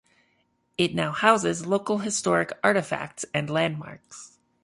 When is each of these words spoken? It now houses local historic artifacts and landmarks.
It 0.79 0.95
now 0.95 1.11
houses 1.11 1.67
local 1.67 1.99
historic 1.99 2.53
artifacts 2.63 3.23
and 3.35 3.51
landmarks. 3.51 4.39